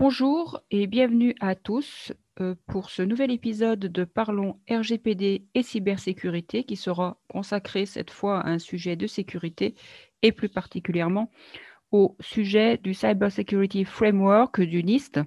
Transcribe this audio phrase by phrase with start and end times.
[0.00, 6.64] bonjour et bienvenue à tous euh, pour ce nouvel épisode de Parlons RGPD et cybersécurité
[6.64, 9.74] qui sera consacré cette fois à un sujet de sécurité
[10.22, 11.30] et plus particulièrement
[11.92, 15.20] au sujet du Cyber Security Framework du NIST,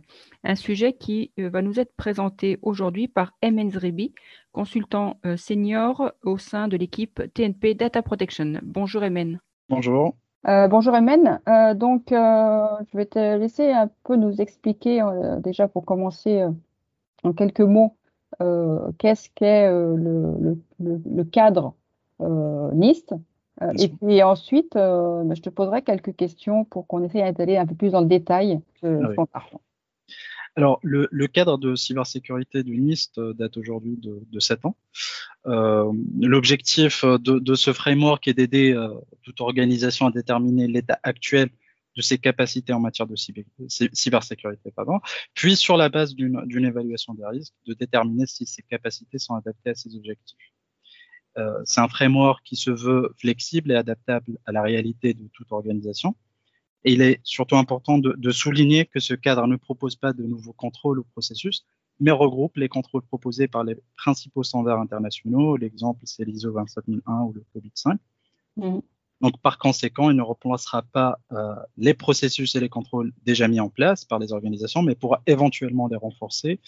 [0.43, 4.15] un sujet qui euh, va nous être présenté aujourd'hui par Emen Zribi,
[4.53, 8.59] consultant euh, senior au sein de l'équipe TNP Data Protection.
[8.63, 9.39] Bonjour Emen.
[9.69, 10.15] Bonjour.
[10.45, 11.39] Euh, bonjour Emen.
[11.47, 15.01] Euh, donc, euh, je vais te laisser un peu nous expliquer,
[15.39, 16.43] déjà pour commencer
[17.23, 17.95] en quelques mots,
[18.97, 21.75] qu'est-ce qu'est le, le, cadre
[22.19, 23.13] NIST.
[23.79, 27.75] et puis ensuite, bah, je te poserai quelques questions pour qu'on essaye d'aller un peu
[27.75, 29.43] plus dans le détail de ah
[30.55, 34.77] alors, le, cadre de cybersécurité du NIST euh, date aujourd'hui de, de 7 ans.
[35.47, 38.89] Euh, l'objectif de, ce framework est d'aider euh,
[39.23, 41.49] toute organisation à déterminer l'état actuel
[41.95, 44.99] de ses capacités en matière de cybersécurité, pardon,
[45.35, 49.71] puis sur la base d'une évaluation des risques, de déterminer si ces capacités sont adaptées
[49.71, 50.39] à ces objectifs.
[51.65, 56.15] C'est un framework qui se veut flexible et adaptable à la réalité de toute organisation
[56.85, 60.53] et il est surtout important de, souligner que ce cadre ne propose pas de nouveaux
[60.53, 61.65] contrôles ou processus,
[61.99, 65.55] mais regroupe les contrôles proposés par les principaux standards internationaux.
[65.55, 67.97] L'exemple, c'est l'ISO 27001 ou le COVID-5.
[68.57, 68.79] Mmh.
[69.21, 73.61] Donc, par conséquent, il ne remplacera pas euh, les processus et les contrôles déjà mis
[73.61, 76.59] en place par les organisations, mais pourra éventuellement les renforcer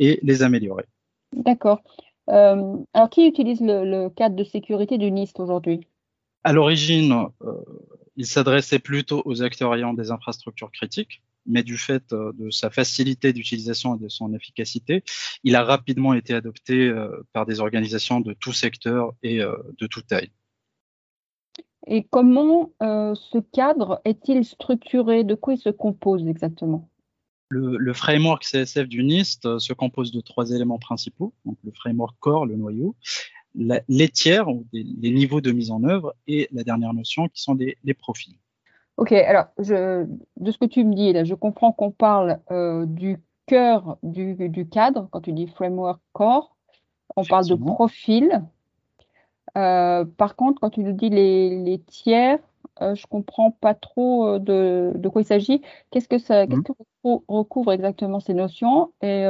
[0.00, 0.86] et les améliorer.
[1.32, 1.82] D'accord.
[2.30, 5.86] Euh, alors, qui utilise le, le, cadre de sécurité du NIST aujourd'hui?
[6.42, 7.52] À l'origine, euh,
[8.16, 12.70] il s'adressait plutôt aux acteurs ayant des infrastructures critiques, mais du fait euh, de sa
[12.70, 15.04] facilité d'utilisation et de son efficacité,
[15.42, 19.86] il a rapidement été adopté euh, par des organisations de tout secteur et euh, de
[19.86, 20.30] toute taille.
[21.86, 25.22] Et comment ce cadre est-il structuré?
[25.22, 26.88] De quoi il se compose exactement?
[27.50, 31.34] Le, framework CSF du NIST se compose de trois éléments principaux.
[31.44, 32.96] Donc le framework core, le noyau,
[33.54, 37.54] les tiers, ou les niveaux de mise en œuvre, et la dernière notion qui sont
[37.54, 38.36] des, les profils.
[38.96, 40.06] Ok, alors je,
[40.36, 44.34] de ce que tu me dis, là, je comprends qu'on parle euh, du cœur du,
[44.48, 46.56] du, cadre, quand tu dis framework core,
[47.16, 48.42] on parle de profil.
[49.56, 52.38] Euh, par contre, quand tu nous dis les, les tiers,
[52.80, 55.60] euh, je ne comprends pas trop de, de quoi il s'agit.
[55.90, 56.54] Qu'est-ce que ça que
[57.28, 58.92] recouvre exactement ces notions?
[59.02, 59.24] Et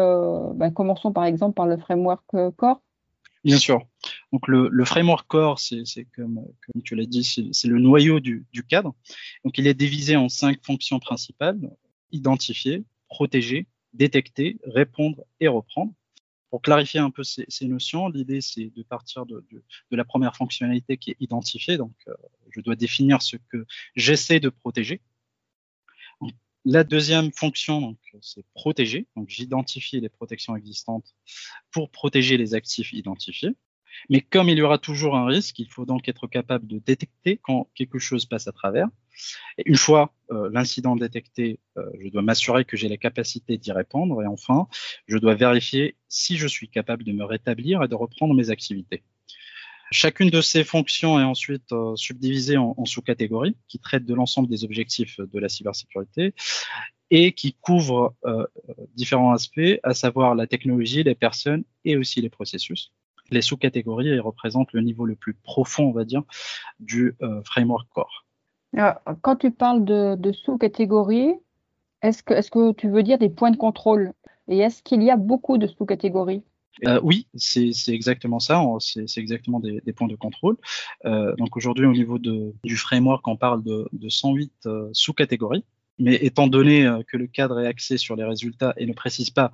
[0.55, 2.25] ben, commençons par exemple par le framework
[2.57, 2.81] core.
[3.45, 3.83] Bien sûr.
[4.33, 6.45] Donc le, framework core, c'est comme,
[6.85, 8.95] tu l'as dit, c'est le noyau du, cadre.
[9.45, 11.59] Donc il est divisé en cinq fonctions principales
[12.13, 15.93] identifier, protéger, détecter, répondre et reprendre.
[16.51, 19.45] Pour clarifier un peu ces, notions, l'idée c'est de partir de,
[19.91, 21.77] la première fonctionnalité qui est identifier.
[21.77, 22.15] Donc euh,
[22.51, 23.67] je dois définir ce que
[23.97, 25.01] j'essaie de protéger.
[26.67, 29.07] La deuxième fonction, c'est protéger.
[29.17, 31.15] Donc, j'identifie les protections existantes
[31.71, 33.51] pour protéger les actifs identifiés.
[34.11, 37.39] Mais comme il y aura toujours un risque, il faut donc être capable de détecter
[37.43, 38.89] quand quelque chose passe à travers.
[39.65, 44.23] Une fois euh, l'incident détecté, euh, je dois m'assurer que j'ai la capacité d'y répondre.
[44.23, 44.67] Et enfin,
[45.07, 49.03] je dois vérifier si je suis capable de me rétablir et de reprendre mes activités.
[49.91, 54.65] Chacune de ces fonctions est ensuite euh, subdivisée en, sous-catégories qui traitent de l'ensemble des
[54.65, 56.35] objectifs de la cybersécurité
[57.11, 58.17] et qui couvrent
[58.97, 62.93] différents aspects, à savoir la technologie, les personnes et aussi les processus.
[63.31, 66.23] Les sous-catégories représentent le niveau le plus profond, on va dire,
[66.81, 68.27] du euh, framework core.
[69.23, 71.35] quand tu parles de, sous-catégories,
[72.03, 74.13] est-ce que, est que tu veux dire des points de contrôle?
[74.49, 76.43] Et est-ce qu'il y a beaucoup de sous-catégories?
[76.87, 78.63] Euh, oui, c'est exactement ça.
[78.81, 80.57] C'est exactement des, points de contrôle.
[81.05, 85.65] Euh, donc aujourd'hui, au niveau de, du framework, on parle de, 108 euh, sous-catégories.
[85.99, 89.53] Mais étant donné que le cadre est axé sur les résultats et ne précise pas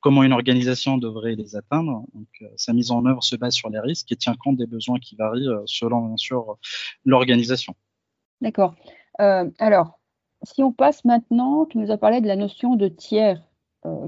[0.00, 3.78] comment une organisation devrait les atteindre, donc, sa mise en œuvre se base sur les
[3.78, 6.56] risques et tient compte des besoins qui varient selon bien sûr
[7.04, 7.74] l'organisation.
[8.40, 8.74] D'accord.
[9.18, 10.00] alors,
[10.44, 13.42] si on passe maintenant, tu nous as parlé de la notion de tiers.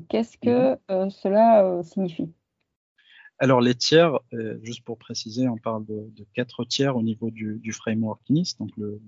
[0.08, 1.10] Qu'est-ce que mhm.
[1.10, 2.32] cela signifie?
[3.38, 7.72] Alors les tiers, euh, juste pour préciser, on parle de, quatre tiers au niveau du,
[7.72, 9.00] framework NIST, donc le,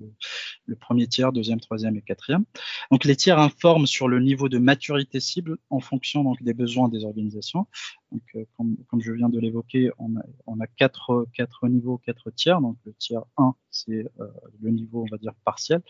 [0.80, 2.44] premier tiers, deuxième, troisième et quatrième.
[2.90, 6.88] Donc les tiers informent sur le niveau de maturité cible en fonction donc des besoins
[6.88, 7.66] des organisations.
[8.10, 11.26] Donc euh, comme, je viens de l'évoquer, on a, quatre,
[11.68, 12.60] niveaux, quatre tiers.
[12.60, 14.26] Donc le tiers 1, c'est euh,
[14.60, 15.82] le niveau, on va dire, partiel.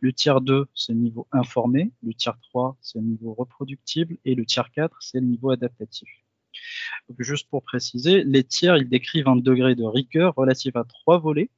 [0.00, 1.90] Le tiers 2, c'est le niveau informé.
[2.02, 4.18] Le tiers 3, c'est le niveau reproductible.
[4.26, 6.08] Et le tiers 4, c'est le niveau adaptatif
[7.18, 11.50] juste pour préciser, les tiers, ils décrivent un degré de rigueur relatif à trois volets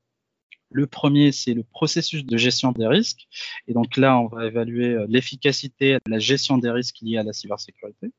[0.70, 3.26] Le premier, c'est le processus de gestion des risques.
[3.66, 7.24] Et donc là, on va évaluer euh, l'efficacité de la gestion des risques liés à
[7.24, 8.12] la cybersécurité.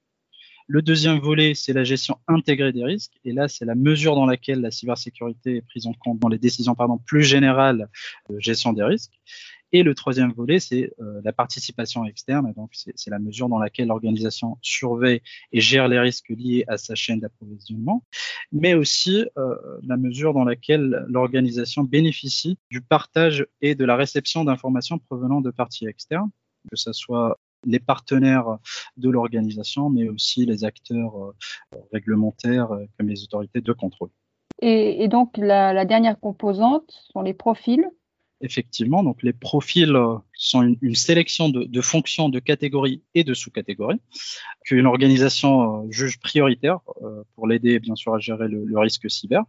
[0.67, 3.13] Le deuxième volet, c'est la gestion intégrée des risques.
[3.25, 6.37] Et là, c'est la mesure dans laquelle la cybersécurité est prise en compte dans les
[6.37, 6.75] décisions
[7.05, 7.89] plus générales
[8.29, 9.19] de gestion des risques.
[9.73, 12.51] Et le troisième volet, c'est euh, la participation externe.
[12.53, 15.21] Donc, c'est la mesure dans laquelle l'organisation surveille
[15.53, 18.03] et gère les risques liés à sa chaîne d'approvisionnement,
[18.51, 24.43] mais aussi euh, la mesure dans laquelle l'organisation bénéficie du partage et de la réception
[24.43, 26.31] d'informations provenant de parties externes,
[26.69, 28.57] que ce soit les partenaires
[28.97, 34.09] de l'organisation, mais aussi les acteurs euh, réglementaires comme les autorités de contrôle.
[34.63, 37.87] Et, donc, la, la dernière composante sont les profils
[38.41, 39.03] effectivement.
[39.03, 43.99] Donc les profils euh, sont une, sélection de, fonctions, de catégories et de sous-catégories
[44.65, 49.43] qu'une organisation euh, juge prioritaire euh, pour l'aider bien sûr à gérer le, risque cyber.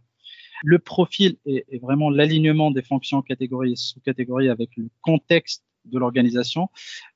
[0.63, 6.69] Le profil est, vraiment l'alignement des fonctions, catégories et sous-catégories avec le contexte de l'organisation,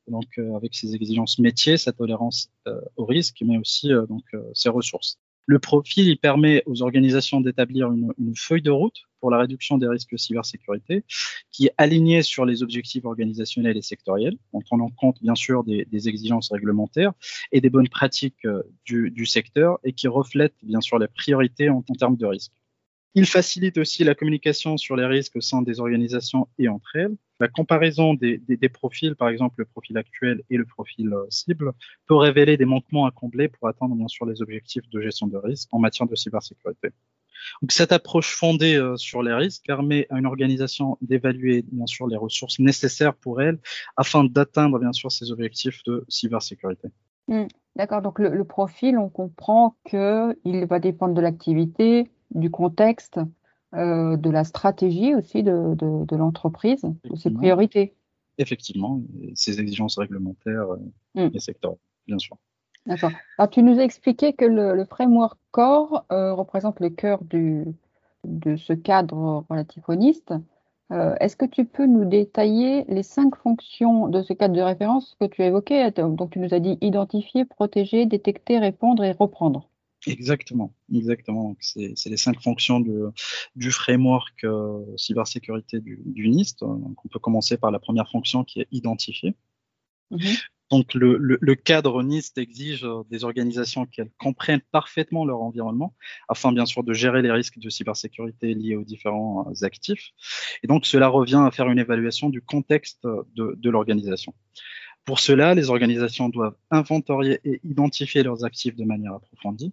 [0.10, 0.26] donc
[0.58, 2.52] avec ses exigences métiers, sa tolérance
[2.98, 5.18] au risque, mais aussi donc ses ressources.
[5.50, 9.88] Le profil, il permet aux organisations d'établir une, feuille de route pour la réduction des
[9.88, 11.06] risques cybersécurité
[11.52, 15.88] qui est alignée sur les objectifs organisationnels et sectoriels, en tenant compte bien sûr des,
[16.10, 17.14] exigences réglementaires
[17.54, 21.82] et des bonnes pratiques euh, du, secteur et qui reflète bien sûr les priorités en
[21.82, 22.52] termes de risques.
[23.18, 27.16] Il facilite aussi la communication sur les risques au sein des organisations et entre elles.
[27.40, 31.72] La comparaison des, profils, par exemple le profil actuel et le profil euh, cible,
[32.06, 35.38] peut révéler des manquements à combler pour atteindre bien sûr les objectifs de gestion de
[35.38, 36.90] risque en matière de cybersécurité.
[37.64, 42.06] Donc, cette approche fondée euh, sur les risques permet à une organisation d'évaluer bien sûr
[42.06, 43.58] les ressources nécessaires pour elle
[43.96, 46.90] afin d'atteindre bien sûr ses objectifs de cybersécurité.
[47.28, 47.48] Hmm.
[47.78, 53.20] D'accord, donc le, profil, on comprend qu'il va dépendre de l'activité, du contexte,
[53.76, 57.94] euh, de la stratégie aussi de, l'entreprise, de ses priorités.
[58.38, 59.02] Effectivement,
[59.34, 61.36] ses exigences réglementaires euh, hmm.
[61.36, 62.38] et sectorielles, bien sûr.
[62.86, 63.12] D'accord.
[63.38, 67.66] Alors, tu nous as expliqué que le, framework core euh, représente le cœur du,
[68.24, 70.34] de ce cadre relatif honiste.
[70.90, 75.26] Est-ce que tu peux nous détailler les cinq fonctions de ce cadre de référence que
[75.26, 79.68] tu as évoqué Donc, tu nous as dit identifier, protéger, détecter, répondre et reprendre.
[80.06, 81.56] Exactement, exactement.
[81.60, 82.84] C'est les cinq fonctions
[83.56, 86.60] du framework euh, cybersécurité du, NIST.
[86.62, 89.36] Donc, on peut commencer par la première fonction qui est identifier.
[90.12, 90.38] Mm-hmm.
[90.70, 95.96] Donc le, cadre NIST exige euh, des organisations qu'elles comprennent parfaitement leur environnement,
[96.28, 100.12] afin bien sûr de gérer les risques de cybersécurité liés aux différents euh, actifs.
[100.64, 104.34] Et donc cela revient à faire une évaluation du contexte de l'organisation.
[105.08, 109.72] Pour cela, les organisations doivent inventorier et identifier leurs actifs de manière approfondie.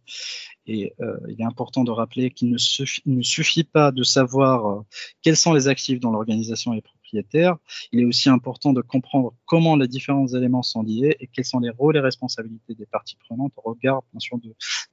[0.68, 4.82] Et euh, il est important de rappeler qu'il ne, suffit, pas de savoir euh,
[5.22, 7.56] quels sont les actifs dont l'organisation est propriétaire.
[7.90, 11.58] Il est aussi important de comprendre comment les différents éléments sont liés et quels sont
[11.58, 14.04] les rôles et responsabilités des parties prenantes au regard,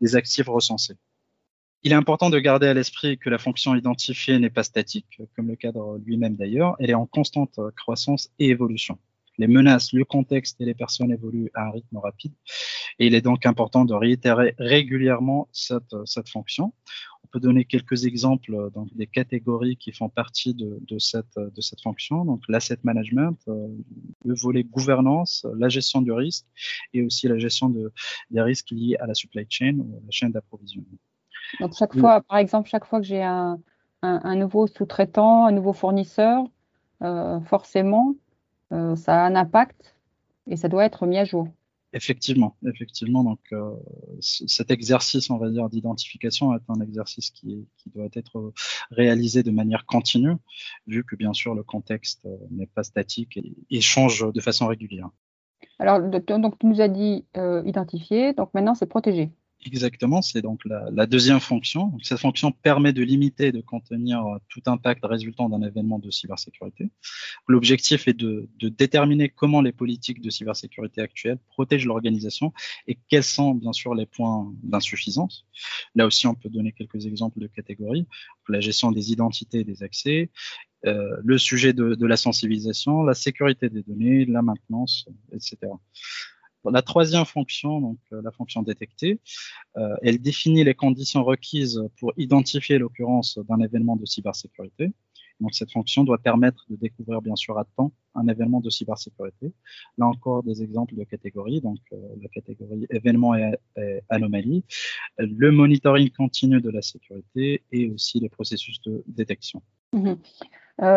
[0.01, 0.97] des actifs recensés.
[1.83, 5.49] Il est important de garder à l'esprit que la fonction identifiée n'est pas statique, comme
[5.49, 8.97] le cadre lui-même d'ailleurs, elle est en constante croissance et évolution
[9.41, 12.33] les menaces, le contexte et les personnes évoluent à un rythme rapide.
[12.99, 16.73] Et il est donc important de réitérer régulièrement cette, cette fonction.
[17.23, 21.61] On peut donner quelques exemples donc, des catégories qui font partie de, de cette, de
[21.61, 22.23] cette fonction.
[22.23, 23.67] Donc l'asset management, euh,
[24.25, 26.45] le volet gouvernance, la gestion du risque
[26.93, 27.91] et aussi la gestion de,
[28.29, 30.99] des risques liés à la supply chain ou la chaîne d'approvisionnement.
[31.59, 33.59] Donc chaque fois, par exemple, chaque fois que j'ai un,
[34.03, 36.43] un, nouveau sous-traitant, un nouveau fournisseur,
[37.01, 38.30] euh, forcément, euh,
[38.95, 39.95] ça a un impact
[40.47, 41.47] et ça doit être mis à jour.
[41.93, 43.23] Effectivement, effectivement.
[43.23, 43.75] Donc, euh,
[44.21, 48.53] cet exercice, on va dire, d'identification est un exercice qui, doit être
[48.91, 50.35] réalisé de manière continue,
[50.87, 53.37] vu que bien sûr le contexte euh, n'est pas statique
[53.69, 55.09] et, change de façon régulière.
[55.79, 57.25] Alors, donc tu nous as dit
[57.65, 59.31] identifier, donc maintenant c'est protéger.
[59.63, 61.95] Exactement, c'est donc la, deuxième fonction.
[62.01, 66.09] cette fonction permet de limiter et de contenir euh, tout impact résultant d'un événement de
[66.09, 66.89] cybersécurité.
[67.47, 72.53] L'objectif est de, déterminer comment les politiques de cybersécurité actuelles protègent l'organisation
[72.87, 75.45] et quels sont bien sûr les points d'insuffisance.
[75.93, 78.07] Là aussi, on peut donner quelques exemples de catégories.
[78.49, 80.31] La gestion des identités et des accès,
[80.87, 85.57] euh, le sujet de, de la sensibilisation, la sécurité des données, la maintenance, etc.
[86.69, 89.19] La troisième fonction, donc euh, la fonction détectée,
[89.77, 94.93] euh, elle définit les conditions requises pour identifier l'occurrence d'un événement de cybersécurité.
[95.39, 99.53] Donc cette fonction doit permettre de découvrir bien sûr à temps un événement de cybersécurité.
[99.97, 103.53] Là encore des exemples de catégories, donc euh, la catégorie événement et,
[104.09, 104.63] anomalie,
[105.17, 109.63] le monitoring continu de la sécurité et aussi les processus de détection.
[109.93, 110.17] Mhm.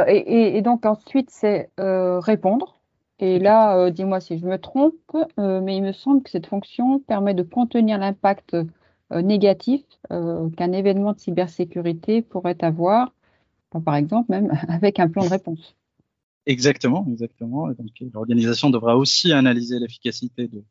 [0.09, 2.84] Et, donc ensuite, c'est répondre.
[3.21, 4.95] Et là, euh, dis-moi si je me trompe,
[5.39, 8.57] mais il me semble que cette fonction permet de contenir l'impact
[9.11, 13.13] négatif qu'un événement de cybersécurité pourrait avoir,
[13.85, 15.77] par exemple même avec un plan de réponse.
[16.47, 17.69] Exactement, exactement.
[18.13, 20.63] l'organisation devra aussi analyser l'efficacité de,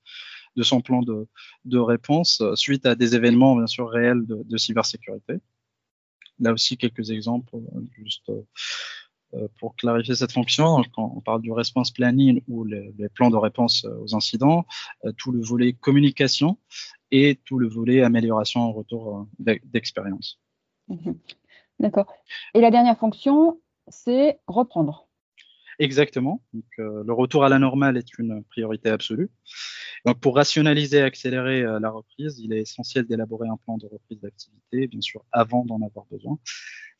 [0.56, 1.28] de son plan de,
[1.66, 5.36] de, réponse suite à des événements bien sûr réels de, de cybersécurité.
[6.40, 7.56] Là aussi quelques exemples,
[7.98, 8.42] juste euh,
[9.60, 13.86] pour clarifier cette fonction, quand on parle du response planning ou les, plans de réponse
[13.86, 14.66] euh, aux incidents,
[15.06, 16.58] euh, tout le volet communication
[17.12, 20.40] et tout le volet amélioration en retour d'expérience.
[20.88, 21.18] Mhm.
[21.80, 22.14] D'accord.
[22.54, 25.03] Et la dernière fonction, c'est reprendre.
[25.80, 26.44] Exactement.
[26.54, 29.30] Donc, le retour à la normale est une priorité absolue.
[30.06, 34.20] Donc, pour rationaliser et accélérer la reprise, il est essentiel d'élaborer un plan de reprise
[34.22, 36.38] d'activité, bien sûr, avant d'en avoir besoin.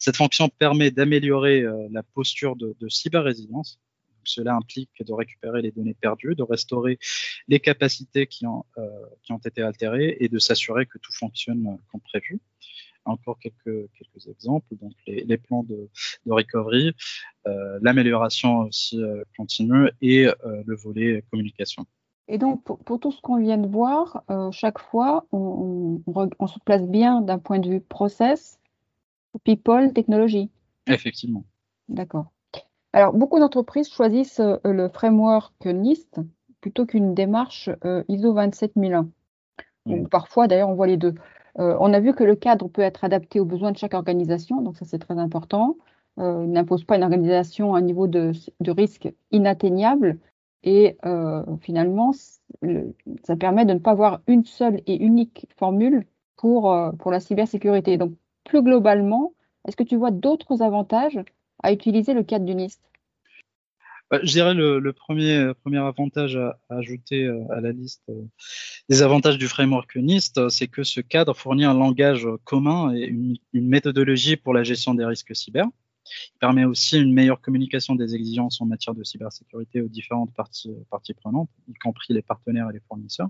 [0.04, 3.80] Cette fonction permet d'améliorer euh, la posture de, de cyber-résilience.
[4.26, 7.00] Cela implique de récupérer les données perdues, de restaurer
[7.48, 8.90] les capacités qui ont, euh,
[9.22, 12.42] qui ont été altérées et de s'assurer que tout fonctionne euh, comme prévu
[13.06, 15.90] encore quelques, quelques exemples, donc les, les plans de,
[16.26, 16.94] de recovery,
[17.48, 21.86] euh, l'amélioration aussi euh, continue et euh, le volet communication.
[22.28, 26.48] Et donc, pour, pour tout ce qu'on vient de voir, chaque fois, on, on, on,
[26.48, 28.60] se place bien d'un point de vue process,
[29.44, 30.50] People Technology.
[30.88, 31.44] Effectivement.
[31.90, 32.32] D'accord.
[32.94, 36.22] Alors, beaucoup d'entreprises choisissent le framework NIST
[36.62, 37.70] plutôt qu'une démarche
[38.08, 39.10] ISO 27001.
[40.10, 41.16] parfois, d'ailleurs, on voit les deux.
[41.60, 44.62] Euh, on a vu que le cadre peut être adapté aux besoins de chaque organisation,
[44.62, 45.78] donc ça c'est très important.
[46.18, 48.32] il n'impose pas une organisation un niveau de,
[48.72, 50.20] risque inatteignable
[50.64, 50.98] et
[51.62, 52.14] finalement,
[53.24, 56.06] ça permet de ne pas avoir une seule et unique formule
[56.38, 57.98] pour, pour la cybersécurité.
[57.98, 58.14] Donc,
[58.46, 59.34] plus globalement,
[59.68, 61.20] est-ce que tu vois d'autres avantages
[61.62, 62.82] à utiliser le cadre du NIST
[64.22, 68.22] je dirais le, le premier, premier avantage à, ajouter euh, à la liste euh,
[68.90, 73.38] des avantages du framework NIST, c'est que ce cadre fournit un langage commun et une,
[73.54, 75.66] méthodologie pour la gestion des risques cyber.
[76.36, 81.14] Il permet aussi une meilleure communication des exigences en matière de cybersécurité aux différentes parties
[81.14, 83.30] prenantes, y compris les partenaires et les fournisseurs.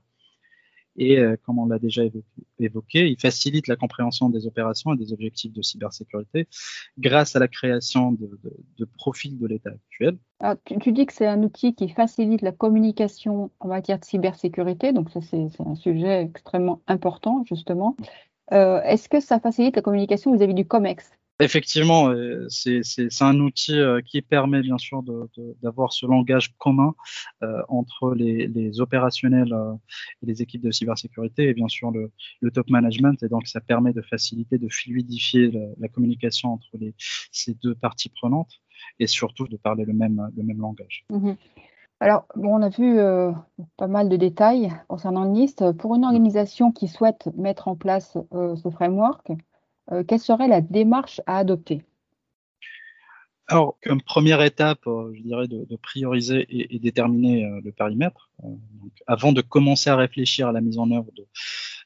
[0.95, 2.03] Et euh, comme on l'a déjà
[2.59, 6.47] évoqué, il facilite la compréhension des opérations et des objectifs de cybersécurité
[7.00, 10.17] grâce à la création de, profils de l'État actuel.
[10.81, 15.09] Tu, dis que c'est un outil qui facilite la communication en matière de cybersécurité, donc
[15.09, 17.95] ça c'est un sujet extrêmement important justement.
[18.51, 21.12] Euh, Est-ce que ça facilite la communication vis-à-vis -vis du COMEX?
[21.40, 25.04] Effectivement, euh, c'est un outil euh, qui permet bien sûr
[25.63, 26.94] d'avoir ce langage commun
[27.42, 29.54] euh, entre les, les opérationnels
[30.22, 32.12] et les équipes de cybersécurité et bien sûr le,
[32.42, 33.22] le, top management.
[33.24, 36.94] Et donc, ça permet de faciliter, de fluidifier la, la communication entre les,
[37.32, 38.62] ces deux parties prenantes
[39.00, 41.04] et surtout de parler le même, le même langage.
[41.10, 41.32] Mmh
[42.00, 43.32] Alors, bon, on a vu euh,
[43.78, 45.72] pas mal de détails concernant le NIST.
[45.80, 49.32] Pour une organisation qui souhaite mettre en place ce framework,
[50.08, 51.84] quelle serait la démarche à adopter?
[53.48, 58.32] Alors, comme première étape, euh, je dirais de, prioriser et, déterminer euh, le périmètre.
[58.44, 58.48] Euh,
[59.06, 61.12] avant de commencer à réfléchir à la mise en œuvre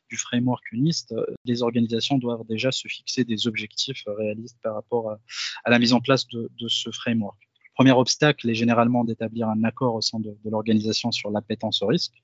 [0.09, 5.17] du framework UNIST, les organisations doivent déjà se fixer des objectifs réalistes par rapport
[5.65, 7.37] à, la mise en place de ce framework
[7.77, 12.15] premier obstacle est généralement d'établir un accord au sein de, l'organisation sur l'appétence au risque.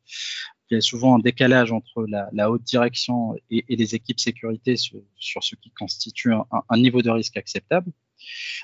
[0.72, 5.44] Il y a souvent un décalage entre la, haute direction et, les équipes sécurité sur,
[5.44, 7.92] ce qui constitue un, un, niveau de risque acceptable.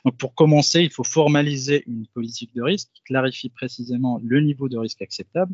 [0.04, 4.68] Donc pour commencer, il faut formaliser une politique de risque qui clarifie précisément le niveau
[4.68, 5.54] de risque acceptable.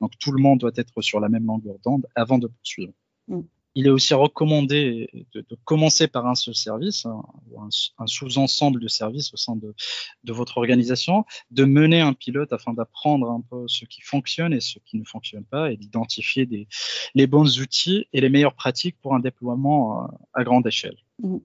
[0.00, 2.92] Donc tout le monde doit être sur la même longueur d'onde avant de poursuivre.
[3.26, 3.40] Mm
[3.76, 7.22] il est aussi recommandé de, de, commencer par un seul service, un,
[7.98, 9.74] un sous-ensemble de services au sein de,
[10.24, 14.60] de, votre organisation, de mener un pilote afin d'apprendre un peu ce qui fonctionne et
[14.60, 16.48] ce qui ne fonctionne pas et d'identifier
[17.14, 20.96] les bons outils et les meilleures pratiques pour un déploiement euh, à grande échelle.
[21.22, 21.36] Mmh.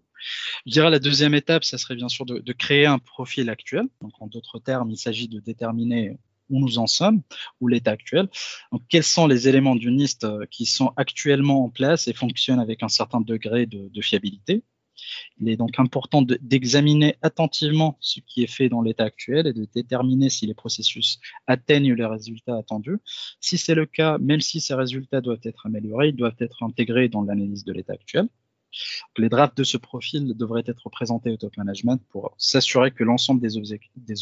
[0.66, 3.88] Je dirais la deuxième étape, ça serait bien sûr de, de créer un profil actuel.
[4.02, 6.18] Donc, en d'autres termes, il s'agit de déterminer
[6.52, 7.22] où nous en sommes,
[7.60, 8.30] ou l'état actuel.
[8.90, 12.84] Quels sont les éléments du NIST euh, qui sont actuellement en place et fonctionnent avec
[12.84, 14.64] un certain degré de, fiabilité?
[15.40, 19.54] Il est donc important d'examiner de, attentivement ce qui est fait dans l'état actuel et
[19.54, 22.98] de déterminer si les processus atteignent les résultats attendus.
[23.40, 27.10] Si c'est le cas, même si ces résultats doivent être améliorés, ils doivent être intégrés
[27.10, 28.28] dans l'analyse de l'état actuel.
[29.18, 33.42] Les drafts de ce profil devraient être présentés au top management pour s'assurer que l'ensemble
[33.42, 33.58] des,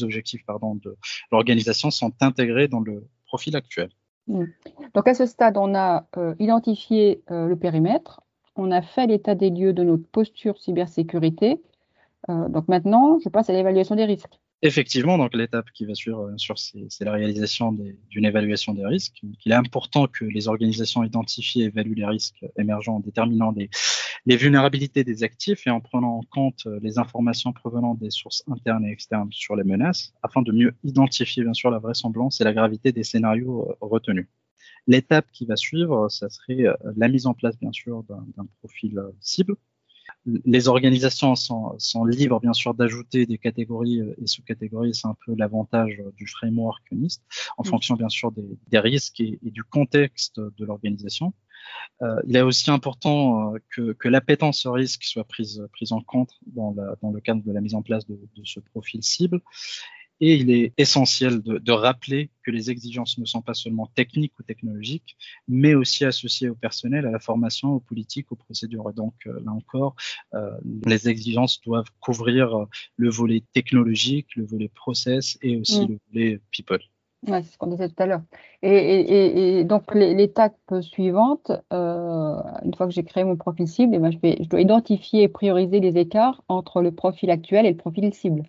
[0.04, 0.98] objectifs, de
[1.32, 3.90] l'organisation sont intégrés dans le profil actuel.
[4.28, 4.46] Mmh.
[4.94, 8.22] Donc à ce stade, on a euh, identifié euh, le périmètre,
[8.56, 11.62] on a fait l'état des lieux de notre posture cybersécurité.
[12.28, 14.40] donc maintenant, je passe à l'évaluation des risques.
[14.62, 19.22] Effectivement, donc l'étape qui va suivre, c'est la réalisation d'une évaluation des risques.
[19.24, 23.70] il est important que les organisations identifient et évaluent les risques émergents en déterminant les,
[24.26, 28.86] les vulnérabilités des actifs et en prenant en compte les informations provenant des sources internes
[28.86, 32.54] et externes sur les menaces, afin de mieux identifier bien sûr la vraisemblance et la
[32.54, 34.28] gravité des scénarios euh, retenus.
[34.88, 38.98] L'étape qui va suivre, ça serait euh, la mise en place bien sûr d'un profil
[38.98, 39.56] euh, cible
[40.46, 44.96] les organisations sont, libres, bien sûr, d'ajouter des catégories euh, et sous-catégories.
[44.96, 47.22] C'est un peu l'avantage euh, du framework NIST,
[47.58, 47.66] en mm.
[47.66, 51.34] fonction, bien sûr, des, risques et, du contexte de l'organisation.
[52.02, 56.32] Euh, il est aussi important que, que l'appétence au risque soit prise, prise en compte
[56.48, 59.42] dans, le cadre de la mise en place de ce profil cible
[60.22, 64.38] et il est essentiel de, de, rappeler que les exigences ne sont pas seulement techniques
[64.40, 68.90] ou technologiques, mais aussi associées au personnel, à la formation, aux politiques, aux procédures.
[68.90, 69.96] Et donc euh, là encore,
[70.34, 70.52] euh,
[70.86, 72.66] les exigences doivent couvrir euh,
[72.98, 75.88] le volet technologique, le volet process et aussi mm.
[75.88, 76.82] le volet people.
[77.28, 78.22] Ouais, c'est ce qu'on disait tout à l'heure.
[78.62, 83.96] Et, et, et, donc l'étape suivante, euh, une fois que j'ai créé mon profil cible,
[83.96, 87.72] eh je, vais, je dois identifier et prioriser les écarts entre le profil actuel et
[87.72, 88.44] le profil cible.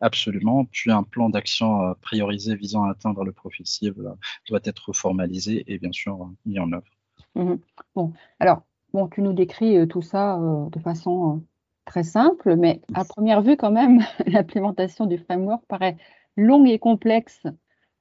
[0.00, 0.64] Absolument.
[0.66, 4.14] Puis un plan d'action euh, priorisé visant à atteindre le profil cible euh,
[4.48, 6.86] doit être formalisé et bien sûr mis en œuvre.
[7.34, 7.54] Mmh
[7.94, 8.62] bon, alors,
[8.92, 10.38] bon, tu nous décris euh, tout ça
[10.70, 11.42] de façon
[11.84, 15.96] très simple, mais à première vue, quand même, l'implémentation du framework paraît
[16.36, 17.42] longue et complexe.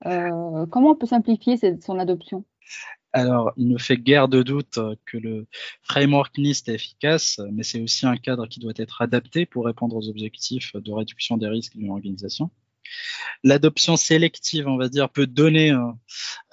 [0.03, 2.45] comment on peut simplifier son adoption?
[3.13, 5.47] Alors, il ne fait guère de doute que le
[5.83, 9.95] framework NIST est efficace, mais c'est aussi un cadre qui doit être adapté pour répondre
[9.95, 12.51] aux objectifs de réduction des risques d'une organisation.
[13.43, 15.91] L'adoption sélective, on va dire, peut donner euh,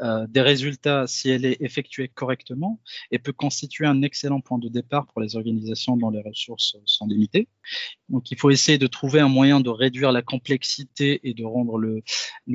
[0.01, 4.69] euh, des résultats si elle est effectuée correctement et peut constituer un excellent point de
[4.69, 7.49] départ pour les organisations dont les ressources sont limitées.
[8.09, 11.79] Donc, il faut essayer de trouver un moyen de réduire la complexité et de rendre
[11.79, 12.03] le,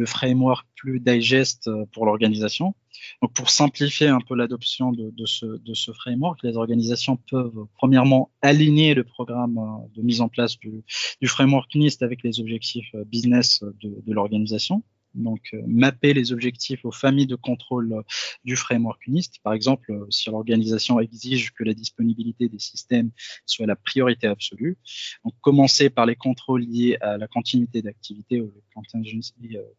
[0.06, 2.76] framework plus digeste euh, pour l'organisation.
[3.22, 9.04] Donc, pour simplifier un peu l'adoption de, ce, framework, les organisations peuvent premièrement aligner le
[9.04, 10.84] programme euh, de mise en place du,
[11.28, 16.92] framework NIST avec les objectifs euh, business de l'organisation donc euh, mapper les objectifs aux
[16.92, 18.02] familles de contrôle euh,
[18.44, 19.40] du framework NIST.
[19.44, 23.12] Par exemple, euh, si l'organisation exige que la disponibilité des systèmes
[23.46, 24.78] soit la priorité absolue,
[25.24, 29.34] donc commencer par les contrôles liés à la continuité d'activité ou le contingency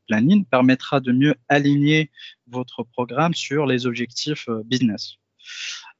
[0.07, 2.11] planning permettra de mieux aligner
[2.47, 5.19] votre programme sur les objectifs business.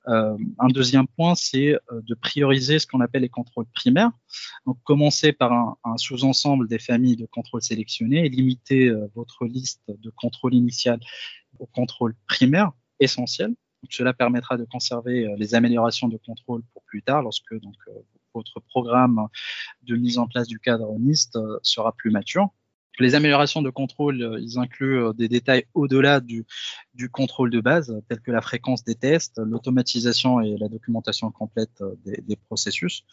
[0.09, 4.11] Euh, un deuxième point, c'est euh, de prioriser ce qu'on appelle les contrôles primaires.
[4.67, 9.83] Donc, commencer par un, sous-ensemble des familles de contrôles sélectionnés et limiter euh, votre liste
[9.89, 11.01] de contrôles initial
[11.59, 13.49] au contrôle primaire essentiel.
[13.49, 17.55] Donc, cela permettra de conserver les améliorations de contrôle pour plus tard, lorsque
[18.35, 19.29] votre programme
[19.83, 22.49] de mise en place du cadre NIST sera plus mature.
[23.01, 26.47] Les améliorations de contrôle, euh, incluent euh, des détails au-delà du,
[27.13, 31.95] contrôle de base, tels que la fréquence des tests, l'automatisation et la documentation complète euh,
[32.05, 33.05] des, processus.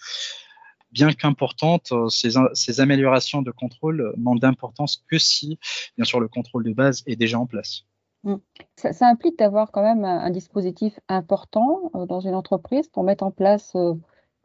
[0.92, 5.58] Bien qu'importantes, ces, améliorations de contrôle n'ont d'importance que si,
[5.96, 7.86] bien sûr, le contrôle de base est déjà en place.
[8.24, 8.36] Mmh.
[8.76, 13.74] Ça, implique d'avoir quand même un, dispositif important dans une entreprise pour mettre en place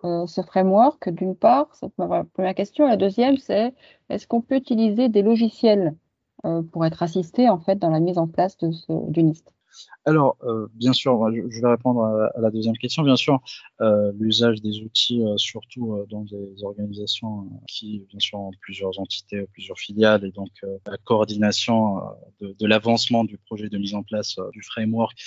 [0.07, 2.87] euh, ce framework, d'une part, c'est ma première question.
[2.87, 3.75] La deuxième, c'est
[4.09, 5.95] est-ce qu'on peut utiliser des logiciels
[6.45, 8.93] euh, pour être assisté en fait dans la mise en place de ce,
[10.07, 13.03] alors, euh, bien sûr, je vais répondre à, la deuxième question.
[13.03, 13.41] Bien sûr,
[13.81, 19.47] euh, l'usage des outils, euh, surtout dans des organisations qui, bien sûr, ont plusieurs entités,
[19.53, 20.51] plusieurs filiales, et donc
[20.87, 22.01] la coordination
[22.41, 25.19] de, de l'avancement du projet de mise en place du framework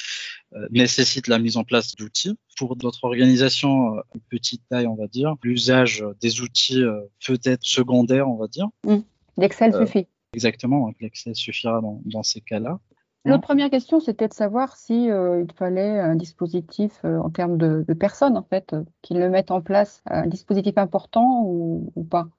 [0.70, 2.38] nécessite la mise en place d'outils.
[2.58, 6.84] Pour d'autres organisations de petite taille, on va dire, l'usage des outils
[7.26, 8.68] peut être secondaire, on va dire.
[8.86, 8.98] Mmh.
[9.38, 10.08] L'Excel suffit.
[10.34, 12.80] Exactement, l'Excel suffira dans, dans ces cas-là.
[13.26, 17.58] L'autre première question, c'était de savoir si euh, il fallait un dispositif euh, en termes
[17.58, 21.92] de, de, personnes, en fait, euh, qu'ils le mettent en place, un dispositif important ou,
[21.96, 22.30] ou pas?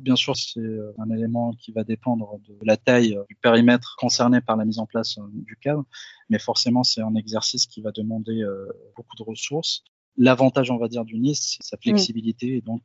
[0.00, 0.60] Bien sûr, c'est
[0.98, 4.84] un élément qui va dépendre de la taille du périmètre concerné par la mise en
[4.84, 5.84] place du cadre,
[6.28, 8.44] mais forcément, c'est un exercice qui va demander
[8.94, 9.84] beaucoup de ressources
[10.18, 12.82] l'avantage, on va dire, du NIST, c'est sa flexibilité et donc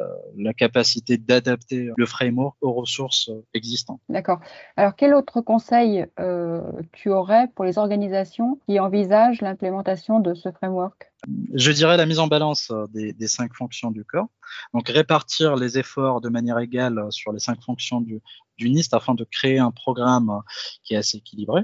[0.00, 0.04] euh,
[0.36, 4.00] la capacité d'adapter le framework aux ressources euh, existantes.
[4.08, 4.40] D'accord.
[4.76, 6.60] Alors, quel autre conseil euh,
[6.92, 11.10] tu aurais pour les organisations qui envisagent l'implémentation de ce framework?
[11.54, 14.28] Je dirais la mise en balance des, des, cinq fonctions du corps.
[14.74, 18.20] Donc, répartir les efforts de manière égale sur les cinq fonctions du,
[18.58, 20.42] du NIST afin de créer un programme
[20.84, 21.62] qui est assez équilibré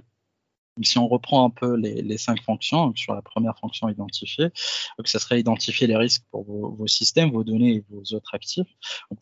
[0.81, 4.49] si on reprend un peu les, cinq fonctions, sur la première fonction identifiée,
[4.99, 8.69] donc ça serait identifier les risques pour vos, systèmes, vos données et vos autres actifs.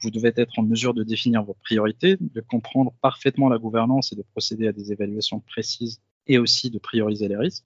[0.03, 4.17] Vous devez être en mesure de définir vos priorités, de comprendre parfaitement la gouvernance et
[4.17, 7.65] de procéder à des évaluations précises et aussi de prioriser les risques.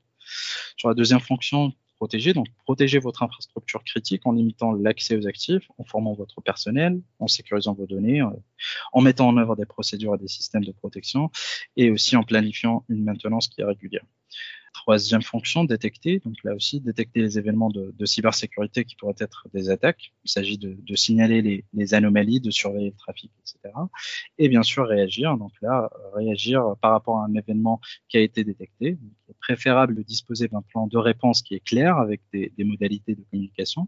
[0.77, 2.33] Sur la deuxième fonction, protéger.
[2.33, 7.27] Donc, protéger votre infrastructure critique en limitant l'accès aux actifs, en formant votre personnel, en
[7.29, 8.31] sécurisant vos données, euh,
[8.93, 11.31] en mettant en œuvre des procédures et des systèmes de protection,
[11.77, 14.05] et aussi en planifiant une maintenance qui est régulière.
[14.75, 16.19] Troisième fonction, détecter.
[16.25, 20.13] Donc là aussi, détecter les événements de, cybersécurité qui pourraient être des attaques.
[20.25, 23.73] Il s'agit de, signaler les, anomalies, de surveiller le trafic, etc.
[24.37, 25.39] Et bien sûr, réagir.
[25.39, 28.99] Donc là, réagir par rapport à un événement qui a été détecté.
[29.01, 33.15] il est préférable de disposer d'un plan de réponse qui est clair avec des, modalités
[33.15, 33.87] de communication.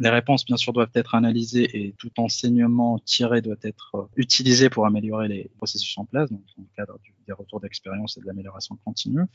[0.00, 4.84] Les réponses, bien sûr, doivent être analysées et tout enseignement tiré doit être utilisé pour
[4.84, 8.76] améliorer les processus en place, donc dans le cadre des retours d'expérience et de l'amélioration
[8.84, 9.28] continue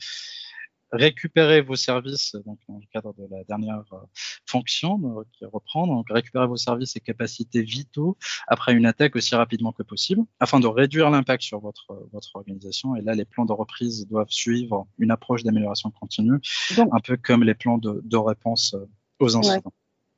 [0.92, 3.96] récupérer vos services, donc dans le cadre de la dernière euh,
[4.46, 8.16] fonction qui reprend, donc récupérer vos services et capacités vitaux
[8.48, 12.96] après une attaque aussi rapidement que possible, afin de réduire l'impact sur votre votre organisation.
[12.96, 16.40] Et là, les plans de reprise doivent suivre une approche d'amélioration continue,
[16.78, 18.88] un peu comme les plans de, de réponse euh,
[19.20, 19.72] aux incidents.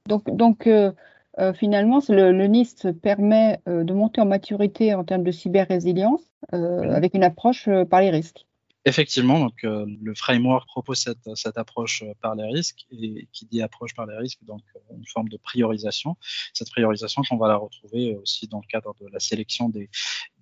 [0.06, 0.92] Donc, donc euh,
[1.38, 6.22] euh, finalement, le, le, NIST permet euh, de monter en maturité en termes de cyber-résilience
[6.50, 8.46] avec une approche par les risques.
[8.84, 13.46] Effectivement, donc euh, le framework propose cette, cette, approche euh, par les risques et qui
[13.46, 16.16] dit approche par les risques, donc euh, une forme de priorisation.
[16.52, 19.88] Cette priorisation qu'on va la retrouver aussi dans le cadre de la sélection des,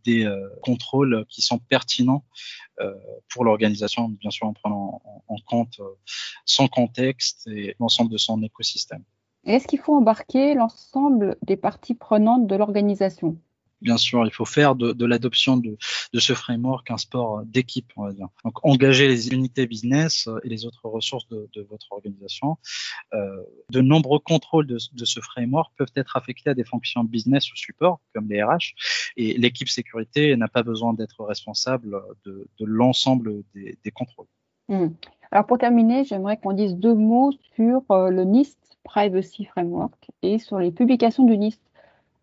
[0.06, 0.26] des
[0.62, 2.24] contrôles qui sont pertinents
[3.28, 5.78] pour l'organisation, bien sûr en prenant en, en compte
[6.46, 9.04] son contexte et l'ensemble de son écosystème.
[9.44, 13.36] Est-ce qu'il faut embarquer l'ensemble des parties prenantes de l'organisation?
[13.80, 15.76] Bien sûr, il faut faire de, l'adoption de,
[16.14, 18.28] ce framework un sport d'équipe, on va dire.
[18.44, 22.58] Donc, engager les unités business et les autres ressources de, votre organisation.
[23.14, 27.56] Euh, de nombreux contrôles de, ce framework peuvent être affectés à des fonctions business ou
[27.56, 28.74] support, comme les RH,
[29.16, 34.26] et l'équipe sécurité n'a pas besoin d'être responsable de, l'ensemble des, contrôles.
[34.68, 34.88] Hmm.
[35.30, 40.38] Alors, pour terminer, j'aimerais qu'on dise deux mots sur euh, le NIST Privacy Framework et
[40.38, 41.60] sur les publications du NIST.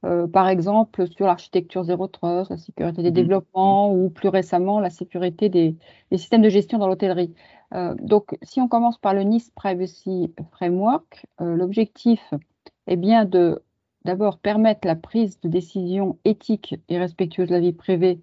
[0.06, 3.14] Euh, par exemple sur l'architecture zéro trust, la sécurité des mmh.
[3.14, 5.76] développements ou plus récemment la sécurité des,
[6.12, 7.34] systèmes de gestion dans l'hôtellerie.
[7.74, 12.22] Euh, donc, si on commence par le NIST Privacy Framework, euh, l'objectif
[12.86, 13.64] est bien de
[14.06, 18.22] d'abord permettre la prise de décisions éthiques et respectueuses de la vie privée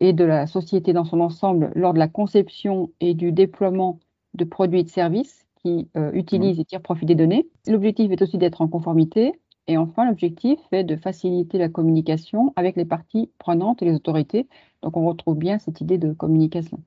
[0.00, 4.00] et de la société dans son ensemble lors de la conception et du déploiement
[4.32, 6.60] de produits et de services qui utilisent mmh.
[6.62, 7.46] et tirent profit des données.
[7.68, 9.34] L'objectif est aussi d'être en conformité
[9.66, 14.46] et enfin, l'objectif est de faciliter la communication avec les parties prenantes et les autorités.
[14.82, 16.80] Donc, on retrouve bien cette idée de communication.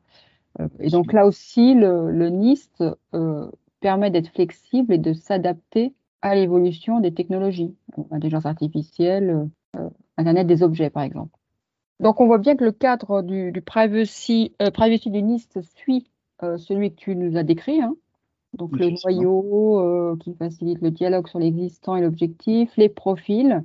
[0.59, 6.35] Euh, et donc là aussi, le, NIST euh, permet d'être flexible et de s'adapter à
[6.35, 7.75] l'évolution des technologies,
[8.11, 11.37] l'intelligence artificielle, euh, Internet des objets, par exemple.
[11.99, 16.07] Donc, on voit bien que le cadre du, privacy, privacy, du NIST suit
[16.41, 17.81] celui que tu nous as décrit.
[17.81, 17.95] Hein.
[18.53, 23.63] Donc le noyau euh, qui facilite le dialogue sur l'existant et l'objectif, les profils,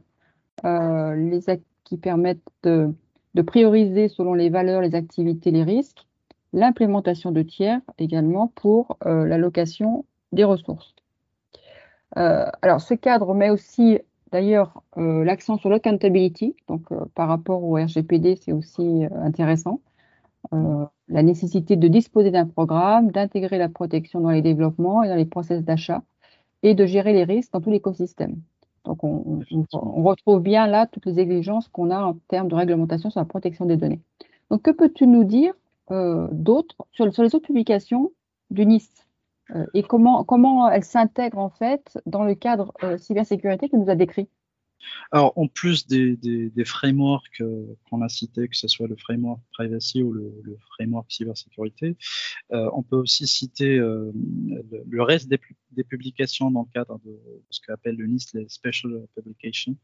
[0.64, 1.40] euh, les
[1.84, 2.92] qui permettent de,
[3.46, 6.06] prioriser selon les valeurs, les activités, les risques,
[6.52, 10.94] l'implémentation de tiers également pour euh, l'allocation des ressources.
[12.14, 13.98] alors ce cadre met aussi
[14.30, 16.82] d'ailleurs l'accent sur l'accountability, donc
[17.14, 19.80] par rapport au RGPD c'est aussi intéressant.
[20.52, 25.14] Euh, la nécessité de disposer d'un programme, d'intégrer la protection dans les développements et dans
[25.14, 26.02] les process d'achat
[26.62, 28.40] et de gérer les risques dans tout l'écosystème.
[28.84, 29.42] Donc, on,
[30.02, 33.66] retrouve bien là toutes les exigences qu'on a en termes de réglementation sur la protection
[33.66, 34.00] des données.
[34.50, 35.54] Donc, que peux-tu nous dire
[35.90, 38.10] euh, d'autres sur, les autres publications
[38.50, 39.06] du NIST
[39.54, 43.94] euh, et comment, comment elles s'intègrent en fait dans le cadre cybersécurité que nous a
[43.94, 44.28] décrit?
[45.10, 50.02] Alors, en plus des, frameworks euh, qu'on a cités, que ce soit le framework privacy
[50.02, 50.32] ou le,
[50.76, 51.96] framework cybersécurité,
[52.52, 54.12] euh, on peut aussi citer euh,
[54.88, 55.40] le, reste des,
[55.72, 57.18] des, publications dans le cadre de
[57.50, 59.76] ce qu'appelle le NIST, les Special Publications,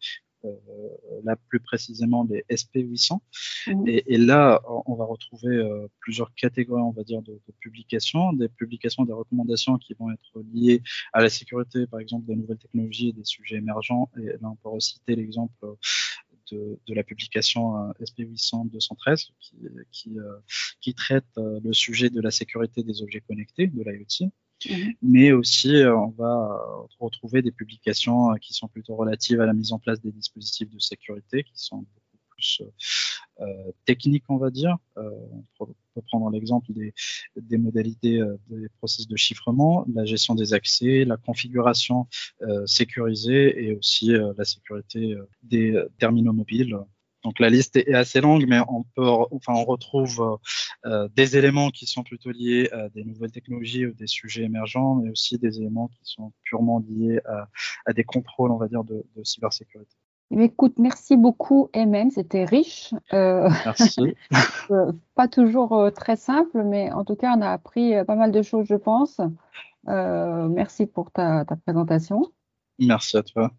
[1.24, 3.20] là plus précisément les SP800.
[3.66, 3.88] Mhm.
[3.88, 8.32] Et, et, là, on va retrouver euh, plusieurs catégories, on va dire, de, de, publications,
[8.32, 12.58] des publications, des recommandations qui vont être liées à la sécurité, par exemple, des nouvelles
[12.58, 14.10] technologies et des sujets émergents.
[14.18, 15.54] Et là, on peut citer l'exemple
[16.52, 19.56] de, de, la publication euh, SP800 213 qui,
[19.92, 20.38] qui, euh,
[20.80, 24.30] qui traite le sujet de la sécurité des objets connectés, de l'IoT.
[24.66, 24.94] Mhm.
[25.02, 26.60] Mais aussi, euh, on va
[26.98, 30.70] retrouver des publications euh, qui sont plutôt relatives à la mise en place des dispositifs
[30.70, 32.62] de sécurité, qui sont beaucoup plus
[33.84, 34.76] techniques, on va dire.
[34.96, 36.72] on peut prendre l'exemple
[37.36, 42.06] des modalités des processus de chiffrement, la gestion des accès, la configuration
[42.66, 46.78] sécurisée et aussi la sécurité des terminaux mobiles.
[47.24, 50.38] Donc la liste est assez longue, mais on peut, enfin, on retrouve
[50.86, 54.94] euh, des éléments qui sont plutôt liés à des nouvelles technologies ou des sujets émergents,
[54.96, 57.20] mais aussi des éléments qui sont purement liés
[57.86, 59.96] à, des contrôles, on va dire, de, cybersécurité.
[60.30, 62.10] Écoute, merci beaucoup, MM.
[62.10, 62.94] C'était riche.
[63.12, 64.14] Euh, merci.
[64.70, 68.42] Euh, pas toujours très simple, mais en tout cas, on a appris pas mal de
[68.42, 69.18] choses, je pense.
[69.86, 72.30] merci pour ta présentation.
[72.78, 73.50] Merci à toi.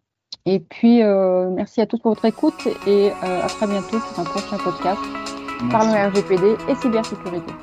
[0.52, 4.20] Et puis, euh, merci à tous pour votre écoute et euh, à très bientôt pour
[4.20, 5.00] un prochain podcast.
[5.70, 7.54] Parlons RGPD et cybersécurité.